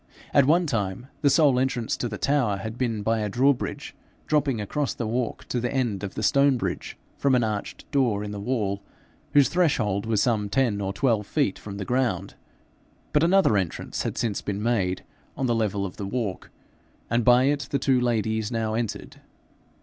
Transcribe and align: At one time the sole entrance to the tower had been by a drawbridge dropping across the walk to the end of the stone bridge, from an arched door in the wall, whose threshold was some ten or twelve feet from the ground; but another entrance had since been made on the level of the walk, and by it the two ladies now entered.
At 0.33 0.45
one 0.47 0.65
time 0.65 1.09
the 1.21 1.29
sole 1.29 1.59
entrance 1.59 1.95
to 1.97 2.07
the 2.09 2.17
tower 2.17 2.57
had 2.57 2.75
been 2.75 3.03
by 3.03 3.19
a 3.19 3.29
drawbridge 3.29 3.93
dropping 4.25 4.59
across 4.59 4.95
the 4.95 5.05
walk 5.05 5.45
to 5.49 5.59
the 5.59 5.71
end 5.71 6.03
of 6.03 6.15
the 6.15 6.23
stone 6.23 6.57
bridge, 6.57 6.97
from 7.19 7.35
an 7.35 7.43
arched 7.43 7.85
door 7.91 8.23
in 8.23 8.31
the 8.31 8.39
wall, 8.39 8.81
whose 9.33 9.47
threshold 9.47 10.07
was 10.07 10.19
some 10.23 10.49
ten 10.49 10.81
or 10.81 10.91
twelve 10.91 11.27
feet 11.27 11.59
from 11.59 11.77
the 11.77 11.85
ground; 11.85 12.33
but 13.13 13.21
another 13.23 13.55
entrance 13.57 14.01
had 14.01 14.17
since 14.17 14.41
been 14.41 14.63
made 14.63 15.03
on 15.37 15.45
the 15.45 15.53
level 15.53 15.85
of 15.85 15.97
the 15.97 16.07
walk, 16.07 16.49
and 17.11 17.23
by 17.23 17.43
it 17.43 17.67
the 17.69 17.77
two 17.77 18.01
ladies 18.01 18.51
now 18.51 18.73
entered. 18.73 19.21